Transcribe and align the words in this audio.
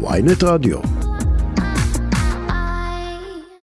ויינט 0.00 0.44
רדיו. 0.44 0.78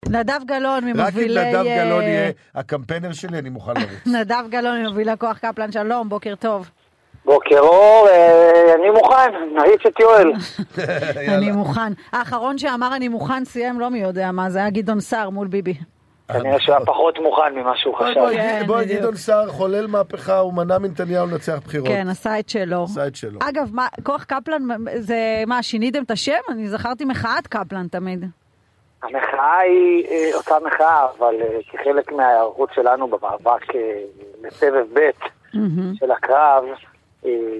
נדב 0.09 0.39
גלאון 0.45 0.85
ממובילי... 0.85 1.03
רק 1.03 1.13
אם 1.15 1.47
נדב 1.47 1.65
אה, 1.67 1.85
גלאון 1.85 2.03
יהיה 2.03 2.31
הקמפיינר 2.55 3.13
שלי, 3.13 3.39
אני 3.39 3.49
מוכן 3.49 3.71
לרוץ. 3.75 4.07
נדב 4.15 4.43
גלאון 4.49 4.81
ממובילי 4.81 5.11
כוח 5.19 5.37
קפלן, 5.37 5.71
שלום, 5.71 6.09
בוקר 6.09 6.35
טוב. 6.35 6.69
בוקר 7.25 7.59
אור, 7.59 8.07
אה, 8.09 8.73
אני 8.75 8.89
מוכן, 8.89 9.31
נריץ 9.55 9.81
את 9.87 9.99
יואל. 9.99 10.31
אני 11.37 11.51
מוכן. 11.51 11.93
האחרון 12.11 12.57
שאמר 12.57 12.95
אני 12.95 13.07
מוכן 13.07 13.45
סיים 13.45 13.79
לא 13.79 13.89
מי 13.89 13.99
יודע 13.99 14.31
מה, 14.31 14.49
זה 14.49 14.59
היה 14.59 14.69
גדעון 14.69 14.99
סער 14.99 15.29
מול 15.29 15.47
ביבי. 15.47 15.73
כנראה 16.33 16.59
שהוא 16.59 16.75
היה 16.75 16.85
פחות 16.85 17.19
מוכן 17.19 17.55
ממה 17.55 17.77
שהוא 17.77 17.95
חשב. 17.95 18.19
בואי, 18.19 18.35
כן, 18.35 18.63
בואי. 18.67 18.85
גדעון 18.85 19.15
סער 19.15 19.47
חולל 19.47 19.87
מהפכה, 19.87 20.39
הוא 20.39 20.53
מנע 20.53 20.77
מנתניהו 20.77 21.27
לנצח 21.27 21.59
בחירות. 21.65 21.87
כן, 21.87 22.07
עשה 22.09 22.39
את 22.39 22.49
שלו. 22.49 22.83
עשה 22.83 23.07
את 23.07 23.15
שלו. 23.15 23.39
אגב, 23.49 23.71
כוח 24.03 24.23
קפלן, 24.23 24.61
זה 24.95 25.43
מה, 25.47 25.63
שיניתם 25.63 26.03
את 26.03 26.11
השם? 26.11 26.39
אני 26.51 26.67
זכרתי 26.67 27.05
מחאת 27.05 27.47
קפלן 27.47 27.87
תמיד. 27.87 28.25
המחאה 29.03 29.59
היא 29.59 30.07
אה, 30.07 30.29
אותה 30.33 30.55
מחאה, 30.65 31.05
אבל 31.17 31.35
אה, 31.41 31.59
כחלק 31.71 32.11
מההיערכות 32.11 32.69
שלנו 32.73 33.07
במאבק 33.07 33.75
אה, 33.75 34.01
לסבב 34.43 34.85
ב'. 34.93 35.09
של 35.93 36.11
הקרב, 36.11 36.63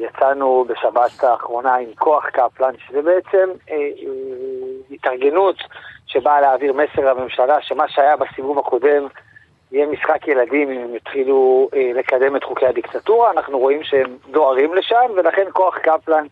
יצאנו 0.04 0.66
בשבת 0.68 1.24
האחרונה 1.24 1.76
עם 1.76 1.90
כוח 1.96 2.26
קפלן, 2.26 2.74
שזה 2.88 3.02
בעצם 3.02 3.50
התארגנות 4.92 5.56
שבאה 6.08 6.42
להעביר 6.42 6.74
מסר 6.74 7.14
לממשלה, 7.14 7.62
שמה 7.62 7.88
שהיה 7.88 8.18
בסיבוב 8.18 8.60
הקודם 8.60 9.08
יהיה 9.72 9.88
משחק 9.88 10.28
ילדים 10.28 10.70
אם 10.70 10.82
הם 10.82 10.96
יתחילו 10.96 11.70
אה, 11.74 11.92
לקדם 11.96 12.36
את 12.36 12.44
חוקי 12.44 12.66
הדיקטטורה, 12.66 13.32
אנחנו 13.32 13.60
רואים 13.60 13.84
שהם 13.84 14.18
דוהרים 14.32 14.74
לשם, 14.74 15.12
ולכן 15.16 15.46
כוח 15.54 15.78
קפלן 15.78 16.26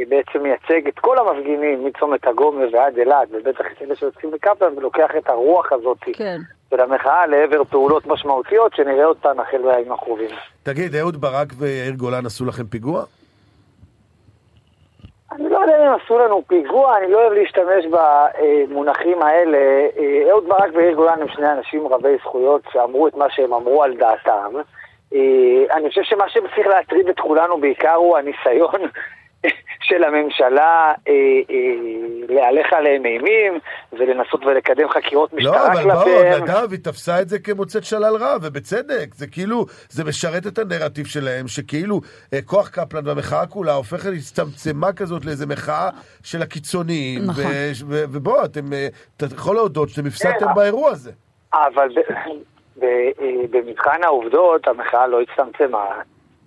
אה, 0.00 0.04
בעצם 0.08 0.42
מייצג 0.42 0.88
את 0.88 0.98
כל 0.98 1.18
המפגינים 1.18 1.84
מצומת 1.84 2.26
הגומר 2.26 2.66
ועד 2.72 2.98
אילת, 2.98 3.28
ובטח 3.30 3.64
את 3.72 3.82
אלה 3.82 3.96
שיוצאים 3.96 4.34
לקפלן, 4.34 4.78
ולוקח 4.78 5.10
את 5.18 5.28
הרוח 5.28 5.72
הזאת 5.72 5.98
כן. 6.12 6.38
של 6.70 6.80
המחאה 6.80 7.26
לעבר 7.26 7.64
פעולות 7.64 8.06
משמעותיות 8.06 8.72
שנראה 8.76 9.04
אותן 9.04 9.40
החל 9.40 9.58
מהימים 9.64 9.92
הקרובים. 9.92 10.30
תגיד, 10.62 10.96
אהוד 10.96 11.20
ברק 11.20 11.48
ויאיר 11.58 11.94
גולן 11.94 12.26
עשו 12.26 12.44
לכם 12.44 12.66
פיגוע? 12.66 13.04
אם 15.68 15.94
עשו 16.04 16.18
לנו 16.18 16.42
פיגוע, 16.46 16.96
אני 16.98 17.12
לא 17.12 17.18
אוהב 17.18 17.32
להשתמש 17.32 17.84
במונחים 17.86 19.22
האלה. 19.22 19.58
אה, 19.98 20.30
אהוד 20.30 20.48
ברק 20.48 20.70
ויאיר 20.74 20.94
גולן 20.94 21.20
הם 21.20 21.28
שני 21.28 21.52
אנשים 21.52 21.86
רבי 21.86 22.16
זכויות 22.16 22.62
שאמרו 22.72 23.08
את 23.08 23.14
מה 23.14 23.26
שהם 23.30 23.54
אמרו 23.54 23.82
על 23.82 23.96
דעתם. 23.96 24.52
אה, 25.14 25.76
אני 25.76 25.88
חושב 25.88 26.02
שמה 26.02 26.28
שצריך 26.28 26.66
להטריד 26.66 27.08
את 27.08 27.20
כולנו 27.20 27.60
בעיקר 27.60 27.94
הוא 27.94 28.18
הניסיון 28.18 28.80
של 29.94 30.04
הממשלה 30.04 30.92
אה, 31.08 31.12
אה, 31.50 31.56
להלך 32.28 32.72
עליהם 32.72 33.06
אימים 33.06 33.58
ולנסות 33.92 34.44
ולקדם 34.46 34.88
חקירות 34.88 35.30
לא, 35.32 35.38
משטרה 35.38 35.72
אבל 35.72 35.82
בואו, 35.82 36.04
כלפיהם. 36.04 36.42
נדב, 36.42 36.70
היא 36.70 36.78
תפסה 36.82 37.20
את 37.20 37.28
זה 37.28 37.38
כמוצאת 37.38 37.84
שלל 37.84 38.16
רע, 38.16 38.36
ובצדק. 38.42 39.14
זה 39.14 39.26
כאילו, 39.26 39.66
זה 39.88 40.04
משרת 40.04 40.46
את 40.46 40.58
הנרטיב 40.58 41.06
שלהם, 41.06 41.48
שכאילו 41.48 42.00
אה, 42.34 42.38
כוח 42.42 42.68
קפלן 42.68 43.08
והמחאה 43.08 43.46
כולה 43.46 43.72
הופכת 43.74 44.10
להצטמצמה 44.10 44.92
כזאת 44.92 45.24
לאיזה 45.24 45.46
מחאה 45.46 45.88
של 46.22 46.42
הקיצוניים. 46.42 47.20
נכון. 47.26 47.44
ו- 47.44 47.86
ו- 47.88 48.04
ובואו, 48.12 48.44
אתם, 48.44 48.72
אה, 48.72 48.86
אתה 49.16 49.26
יכול 49.34 49.56
להודות 49.56 49.88
שאתם 49.88 50.06
הפסדתם 50.06 50.46
כן. 50.46 50.54
באירוע 50.54 50.90
הזה. 50.90 51.12
אבל 51.54 51.88
ב- 51.88 52.80
ב- 52.80 52.84
אה, 52.84 53.46
במבחן 53.50 54.04
העובדות 54.04 54.68
המחאה 54.68 55.06
לא 55.06 55.20
הצטמצמה. 55.20 55.84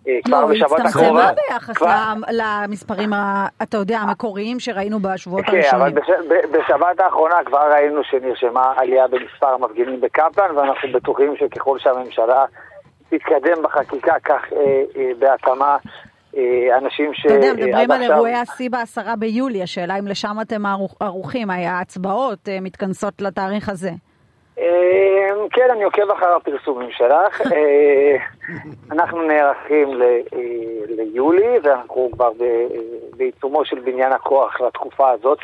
אה, 0.08 0.14
לא, 0.28 0.38
כבר 0.38 0.50
היא 0.50 0.64
בשבת 0.66 0.80
הצטמצמה 0.80 0.90
הקרובה. 1.04 1.32
ביחס 1.50 1.76
כבר- 1.78 1.88
ל- 2.32 2.42
למספרים, 2.64 3.14
ה- 3.14 3.48
אתה 3.64 3.78
יודע, 3.78 3.98
המקוריים 4.00 4.60
שראינו 4.60 5.00
בשבועות 5.00 5.46
כן, 5.46 5.52
אבל 5.52 5.82
הראשונים. 5.82 5.96
בש- 5.96 6.28
ב- 6.30 6.58
בשבת 6.58 7.00
האחרונה 7.00 7.36
כבר 7.46 7.72
ראינו 7.72 8.02
שנרשמה 8.04 8.74
עלייה 8.78 9.08
במספר 9.08 9.48
המפגינים 9.48 10.02
בקפלן, 10.02 10.58
ואנחנו 10.58 10.90
בטוחים 10.94 11.34
שככל 11.40 11.80
שהממשלה 11.80 12.46
תתקדם 13.10 13.64
בחקיקה, 13.64 14.14
כך 14.24 14.42
אה, 14.54 14.60
אה, 14.98 15.12
בהתאמה 15.20 15.78
אנשים 16.78 17.14
ש... 17.14 17.26
אתה 17.26 17.34
יודע, 17.36 17.54
מדברים 17.54 17.92
על 17.92 18.02
אירועי 18.04 18.34
השיא 18.36 18.70
בעשרה 18.70 19.16
ביולי, 19.16 19.64
השאלה 19.64 20.00
אם 20.00 20.08
לשם 20.08 20.38
אתם 20.42 20.64
ערוכים, 21.00 21.50
ההצבעות 21.50 22.50
מתכנסות 22.62 23.22
לתאריך 23.22 23.70
הזה. 23.70 23.92
אה, 24.60 25.30
כן, 25.52 25.68
אני 25.72 25.84
עוקב 25.84 26.12
אחר 26.12 26.36
הפרסומים 26.36 26.92
שלך. 26.92 27.42
אה, 27.54 28.18
אנחנו 28.92 29.22
נערכים 29.22 29.94
ל- 29.94 30.04
אה, 30.04 30.40
ליולי, 30.90 31.60
ואנחנו 31.64 32.10
כבר 32.14 32.32
ב- 32.32 32.42
אה, 32.42 32.66
בעיצומו 33.18 33.66
של 33.66 33.80
בניין 33.80 34.12
הכוח 34.12 34.62
לתקופה 34.62 35.10
הזאת. 35.10 35.40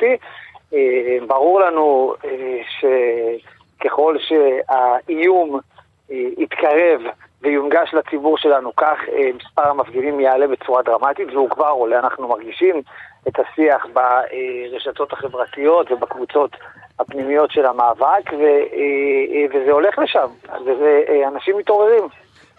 ברור 1.26 1.60
לנו 1.60 2.14
שככל 2.80 4.16
שהאיום 4.18 5.60
יתקרב 6.10 7.00
ויונגש 7.42 7.94
לציבור 7.94 8.38
שלנו, 8.38 8.76
כך 8.76 8.98
מספר 9.36 9.68
המפגינים 9.68 10.20
יעלה 10.20 10.46
בצורה 10.46 10.82
דרמטית, 10.82 11.28
והוא 11.32 11.50
כבר 11.50 11.68
עולה, 11.68 11.98
אנחנו 11.98 12.28
מרגישים 12.28 12.82
את 13.28 13.38
השיח 13.40 13.86
ברשתות 13.92 15.12
החברתיות 15.12 15.92
ובקבוצות 15.92 16.56
הפנימיות 17.00 17.50
של 17.50 17.66
המאבק, 17.66 18.32
ו, 18.32 18.42
אה, 18.42 18.78
אה, 19.32 19.46
וזה 19.50 19.72
הולך 19.72 19.98
לשם, 19.98 20.28
וזה, 20.62 21.02
אה, 21.08 21.28
מתעוררים. 21.58 22.08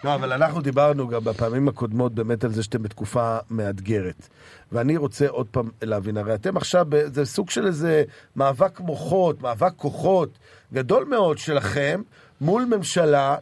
לא, 0.04 0.16
אבל 0.16 0.34
אנחנו 0.34 0.62
דיברנו 0.62 1.08
גם 1.08 1.22
בפעמים 1.24 1.68
הקודמות 1.68 2.14
באמת 2.14 2.44
על 2.44 2.50
זה 2.50 2.64
שאתם 2.64 2.84
בתקופה 2.84 3.38
מאתגרת. 3.52 4.28
ואני 4.72 4.98
רוצה 4.98 5.28
עוד 5.30 5.48
פעם 5.52 5.70
להבין, 5.82 6.18
הרי 6.18 6.34
אתם 6.34 6.58
עכשיו, 6.58 6.86
זה 7.06 7.26
סוג 7.26 7.50
של 7.50 7.68
איזה 7.68 8.04
מאבק 8.36 8.80
מוחות, 8.80 9.42
מאבק 9.42 9.72
כוחות 9.78 10.30
גדול 10.74 11.06
מאוד 11.06 11.38
שלכם 11.38 12.02
מול 12.42 12.66
ממשלה 12.66 13.36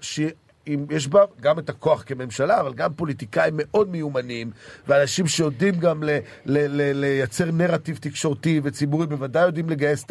שיש 0.66 1.08
בה 1.08 1.24
גם 1.42 1.60
את 1.60 1.70
הכוח 1.70 2.04
כממשלה, 2.08 2.60
אבל 2.60 2.74
גם 2.74 2.94
פוליטיקאים 2.94 3.54
מאוד 3.58 3.90
מיומנים, 3.90 4.52
ואנשים 4.88 5.28
שיודעים 5.28 5.74
גם 5.80 6.04
ל- 6.04 6.10
ל- 6.46 6.82
ל- 6.82 7.00
לייצר 7.00 7.46
נרטיב 7.54 7.98
תקשורתי 8.02 8.62
וציבורי, 8.64 9.08
בוודאי 9.08 9.46
יודעים 9.46 9.70
לגייס 9.70 10.06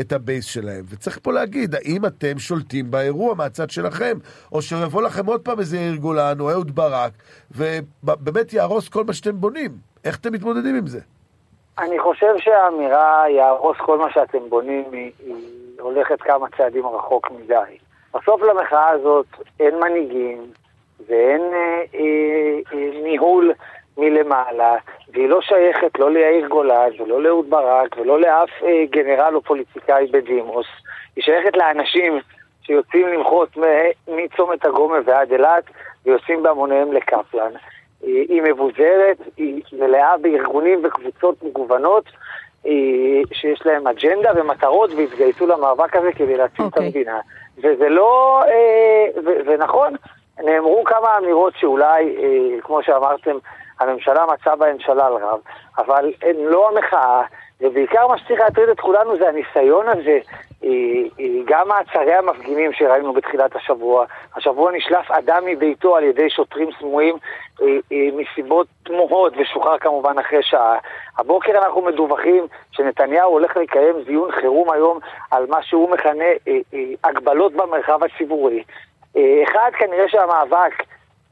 את 0.00 0.12
הבייס 0.12 0.44
שלהם. 0.44 0.84
וצריך 0.88 1.18
פה 1.22 1.32
להגיד, 1.32 1.74
האם 1.74 2.06
אתם 2.06 2.38
שולטים 2.38 2.90
באירוע 2.90 3.34
מהצד 3.34 3.70
שלכם, 3.70 4.18
או 4.52 4.62
שיבוא 4.62 5.02
לכם 5.02 5.26
עוד 5.26 5.40
פעם 5.40 5.58
איזה 5.58 5.76
יאיר 5.76 5.96
גולן 5.96 6.40
או 6.40 6.50
אהוד 6.50 6.74
ברק, 6.74 7.12
ובאמת 7.50 8.52
יהרוס 8.52 8.88
כל 8.88 9.04
מה 9.04 9.12
שאתם 9.12 9.40
בונים. 9.40 9.70
איך 10.04 10.16
אתם 10.16 10.32
מתמודדים 10.32 10.74
עם 10.74 10.86
זה? 10.86 11.00
אני 11.78 11.98
חושב 11.98 12.34
שהאמירה 12.38 13.24
יהרוס 13.36 13.76
כל 13.86 13.98
מה 13.98 14.12
שאתם 14.12 14.38
בונים 14.48 14.84
היא, 14.92 15.12
היא 15.18 15.34
הולכת 15.80 16.22
כמה 16.22 16.46
צעדים 16.56 16.86
רחוק 16.86 17.30
מדי. 17.30 17.78
בסוף 18.14 18.42
למחאה 18.42 18.88
הזאת 18.88 19.26
אין 19.60 19.80
מנהיגים 19.80 20.46
ואין 21.06 21.40
אה, 21.40 21.82
אה, 21.94 22.58
אה, 22.74 23.02
ניהול 23.02 23.52
מלמעלה, 23.98 24.76
והיא 25.12 25.28
לא 25.28 25.40
שייכת 25.40 25.98
לא 25.98 26.10
ליאיר 26.10 26.48
גולן 26.48 26.90
ולא 26.98 27.22
לאהוד 27.22 27.50
ברק 27.50 27.96
ולא 27.98 28.20
לאף 28.20 28.50
אה, 28.62 28.84
גנרל 28.90 29.34
או 29.34 29.42
פוליטיקאי 29.42 30.06
בדימוס. 30.06 30.66
היא 31.16 31.24
שייכת 31.24 31.56
לאנשים 31.56 32.18
שיוצאים 32.62 33.08
למחות 33.08 33.56
מצומת 34.08 34.64
הגומר 34.64 34.98
ועד 35.04 35.32
אילת 35.32 35.64
ויוצאים 36.06 36.42
בהמוניהם 36.42 36.92
לקפלן. 36.92 37.52
היא 38.02 38.42
מבוזרת, 38.42 39.16
היא 39.36 39.62
מלאה 39.72 40.18
בארגונים 40.18 40.80
וקבוצות 40.84 41.42
מגוונות 41.42 42.04
שיש 43.32 43.66
להם 43.66 43.86
אג'נדה 43.86 44.30
ומטרות 44.36 44.90
והתגייסו 44.96 45.46
למאבק 45.46 45.96
הזה 45.96 46.12
כדי 46.12 46.36
להציל 46.36 46.66
את 46.66 46.72
אוקיי. 46.72 46.86
המדינה. 46.86 47.20
וזה 47.58 47.88
לא, 47.88 48.42
אה, 48.46 49.20
ונכון, 49.46 49.94
נאמרו 50.44 50.84
כמה 50.84 51.18
אמירות 51.18 51.52
שאולי, 51.56 52.16
אה, 52.22 52.60
כמו 52.60 52.82
שאמרתם, 52.82 53.36
הממשלה 53.80 54.26
מצאה 54.26 54.56
בהן 54.56 54.76
שלל 54.78 55.12
רב, 55.22 55.40
אבל 55.78 56.12
הן 56.22 56.36
לא 56.36 56.68
המחאה, 56.68 57.22
ובעיקר 57.60 58.06
מה 58.06 58.18
שצריך 58.18 58.40
להטריד 58.40 58.68
את 58.68 58.80
כולנו 58.80 59.16
זה 59.18 59.28
הניסיון 59.28 59.88
הזה, 59.88 60.18
אה, 60.64 60.70
אה, 61.20 61.26
גם 61.44 61.68
מעצרי 61.68 62.14
המפגינים 62.14 62.72
שראינו 62.72 63.12
בתחילת 63.12 63.56
השבוע, 63.56 64.04
השבוע 64.36 64.72
נשלף 64.72 65.10
אדם 65.10 65.42
מביתו 65.46 65.96
על 65.96 66.04
ידי 66.04 66.30
שוטרים 66.30 66.68
סמויים 66.78 67.16
אה, 67.62 67.66
אה, 67.66 68.08
מסיבות 68.12 68.66
תמוהות 68.82 69.32
ושוחרר 69.36 69.78
כמובן 69.78 70.18
אחרי 70.18 70.42
שעה. 70.42 70.78
הבוקר 71.18 71.52
אנחנו 71.64 71.82
מדווחים 71.82 72.46
שנתניהו 72.72 73.32
הולך 73.32 73.56
לקיים 73.56 74.02
דיון 74.06 74.32
חירום 74.32 74.70
היום 74.70 74.98
על 75.30 75.46
מה 75.48 75.62
שהוא 75.62 75.90
מכנה 75.90 76.24
אה, 76.24 76.58
אה, 76.74 76.80
הגבלות 77.04 77.52
במרחב 77.52 78.04
הציבורי. 78.04 78.62
אה, 79.16 79.42
אחד, 79.42 79.70
כנראה 79.78 80.08
שהמאבק 80.08 80.84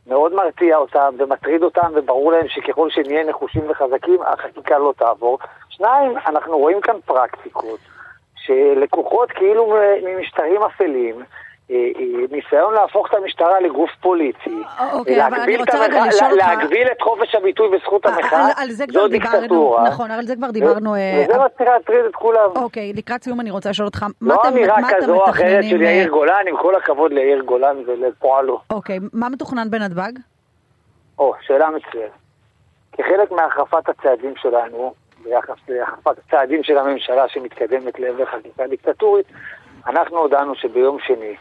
מאוד 0.07 0.35
מרתיע 0.35 0.77
אותם 0.77 1.15
ומטריד 1.19 1.63
אותם, 1.63 1.91
וברור 1.95 2.33
להם 2.33 2.49
שככל 2.49 2.91
שנהיה 2.91 3.25
נחושים 3.25 3.63
וחזקים, 3.71 4.23
החקיקה 4.23 4.79
לא 4.79 4.93
תעבור. 4.97 5.39
שניים, 5.69 6.15
אנחנו 6.27 6.59
רואים 6.59 6.81
כאן 6.81 6.97
פרקטיקות 7.05 7.81
שלקוחות 8.37 9.31
כאילו 9.31 9.77
ממשטרים 10.03 10.63
אפלים, 10.63 11.23
ניסיון 12.31 12.75
להפוך 12.75 13.07
את 13.09 13.15
המשטרה 13.15 13.61
לגוף 13.61 13.91
פוליטי, 14.01 14.63
אוקיי, 14.93 15.27
אבל 15.27 15.41
אני 15.41 15.57
רוצה 15.57 15.85
רגע 15.85 16.07
לשאול 16.07 16.33
אותך... 16.33 16.45
להגביל 16.47 16.89
את 16.93 17.03
חופש 17.03 17.35
הביטוי 17.35 17.77
וזכות 17.77 18.07
המחאה, 18.07 18.51
זו 18.69 19.09
דיקטטורה. 19.09 19.89
נכון, 19.89 20.11
על 20.11 20.27
זה 20.27 20.37
כבר 20.37 20.51
דיברנו. 20.51 20.93
וזה 20.93 21.39
מה 21.39 21.45
שצריך 21.55 21.71
להטריד 21.71 22.05
את 22.05 22.15
כולם. 22.15 22.51
אוקיי, 22.57 22.93
לקראת 22.93 23.25
סיום 23.25 23.41
אני 23.41 23.51
רוצה 23.51 23.71
לשאול 23.71 23.87
אותך, 23.87 24.03
מה 24.21 24.35
אתם 24.35 24.49
מתכננים... 24.49 24.67
לא 24.67 24.75
אמירה 24.75 24.91
כזו 25.01 25.15
או 25.15 25.31
אחרת 25.31 25.65
של 25.65 25.83
יאיר 25.83 26.09
גולן, 26.09 26.45
עם 26.49 26.57
כל 26.57 26.75
הכבוד 26.75 27.13
ליאיר 27.13 27.43
גולן 27.43 27.77
ולפועלו. 27.87 28.61
אוקיי, 28.71 28.99
מה 29.13 29.29
מתוכנן 29.29 29.71
בנתב"ג? 29.71 30.13
או, 31.19 31.35
שאלה 31.41 31.69
מצוינת. 31.71 32.11
כחלק 32.93 33.31
מהחרפת 33.31 33.89
הצעדים 33.89 34.35
שלנו, 34.37 34.95
ביחס 35.25 35.57
להחרפת 35.69 36.19
הצעדים 36.27 36.63
של 36.63 36.79
הממשלה 36.79 37.29
שמתקדמת 37.29 37.99
לעבר 37.99 38.25
חקיקה 38.25 38.67
דיקטטורית, 38.67 39.27
אנחנו 39.87 40.19
הודענו 40.19 40.55
שביום 40.55 40.99
שני 41.01 41.37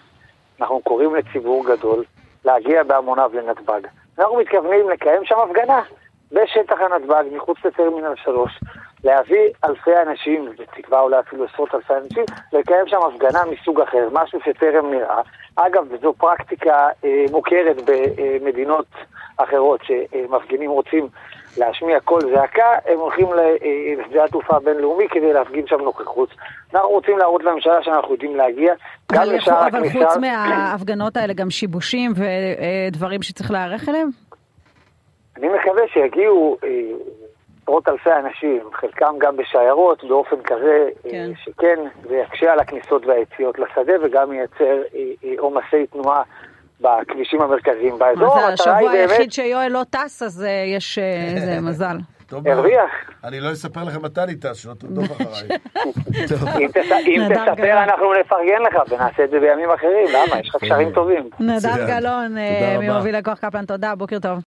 אנחנו 0.61 0.81
קוראים 0.81 1.15
לציבור 1.15 1.65
גדול 1.65 2.03
להגיע 2.45 2.83
בהמוניו 2.83 3.31
לנתב"ג. 3.33 3.81
אנחנו 4.19 4.35
מתכוונים 4.35 4.89
לקיים 4.89 5.25
שם 5.25 5.35
הפגנה 5.39 5.81
בשטח 6.31 6.75
הנתב"ג, 6.79 7.23
מחוץ 7.31 7.57
לטרמינל 7.65 8.13
3, 8.23 8.59
להביא 9.03 9.49
אלפי 9.65 9.91
אנשים, 10.01 10.49
בתקווה 10.59 10.99
אולי 10.99 11.19
אפילו 11.19 11.45
עשרות 11.45 11.75
אלפי 11.75 11.93
אנשים, 11.93 12.25
לקיים 12.53 12.87
שם 12.87 12.99
הפגנה 13.01 13.39
מסוג 13.45 13.81
אחר, 13.81 14.09
משהו 14.11 14.39
שטרם 14.45 14.91
נראה. 14.91 15.21
אגב, 15.55 15.85
זו 16.01 16.13
פרקטיקה 16.13 16.89
אה, 17.05 17.25
מוכרת 17.31 17.75
במדינות 17.85 18.85
אחרות, 19.37 19.79
שמפגינים 19.83 20.69
רוצים 20.69 21.07
להשמיע 21.57 21.99
קול 21.99 22.21
זעקה, 22.35 22.71
הם 22.85 22.99
הולכים 22.99 23.27
לשדה 23.97 24.23
התעופה 24.23 24.55
הבינלאומי 24.55 25.07
כדי 25.09 25.33
להפגין 25.33 25.67
שם 25.67 25.81
נוכחות. 25.81 26.29
אנחנו 26.73 26.89
רוצים 26.89 27.17
להראות 27.17 27.43
לממשלה 27.43 27.83
שאנחנו 27.83 28.13
יודעים 28.13 28.35
להגיע 28.35 28.73
גם 29.11 29.23
לשער 29.23 29.63
הכניסה. 29.63 29.97
אבל 29.97 30.05
חוץ 30.05 30.17
מההפגנות 30.17 31.17
האלה 31.17 31.33
גם 31.33 31.49
שיבושים 31.49 32.11
ודברים 32.15 33.21
שצריך 33.21 33.51
להיערך 33.51 33.89
אליהם? 33.89 34.09
אני 35.37 35.47
מקווה 35.47 35.83
שיגיעו 35.93 36.57
עשרות 37.63 37.89
אלפי 37.89 38.09
אנשים, 38.11 38.59
חלקם 38.73 39.15
גם 39.17 39.37
בשיירות, 39.37 40.03
באופן 40.03 40.41
כזה 40.43 40.89
כן. 41.11 41.31
שכן, 41.43 41.79
זה 42.09 42.15
יקשה 42.15 42.53
על 42.53 42.59
הכניסות 42.59 43.05
והיציאות 43.05 43.59
לשדה 43.59 43.93
וגם 44.03 44.33
ייצר 44.33 44.81
עומסי 45.39 45.87
תנועה 45.91 46.23
בכבישים 46.81 47.41
המרכזיים 47.41 47.99
באזור. 47.99 48.39
זה 48.39 48.45
השבוע 48.47 48.91
היחיד 48.91 49.31
שיואל 49.31 49.71
לא 49.71 49.81
טס, 49.89 50.23
אז 50.23 50.45
יש 50.75 50.99
איזה 51.35 51.59
מזל. 51.69 51.97
הרוויח. 52.31 52.89
אני 53.23 53.39
לא 53.39 53.51
אספר 53.51 53.83
לכם 53.83 54.01
מתי 54.05 54.21
אני 54.21 54.35
טס, 54.35 54.55
שלא 54.57 54.73
תרדוף 54.73 55.11
אחריי. 55.11 55.57
אם 57.07 57.21
תספר 57.29 57.83
אנחנו 57.83 58.13
נפרגן 58.19 58.61
לך 58.67 58.91
ונעשה 58.91 59.23
את 59.23 59.29
זה 59.29 59.39
בימים 59.39 59.69
אחרים, 59.71 60.07
למה? 60.09 60.39
יש 60.39 60.49
לך 60.49 60.55
קשרים 60.55 60.91
טובים. 60.91 61.29
נדב 61.39 61.85
גלאון, 61.87 62.35
ממוביל 62.79 63.15
הכוח 63.15 63.39
קפלן, 63.39 63.65
תודה, 63.65 63.95
בוקר 63.95 64.19
טוב. 64.19 64.39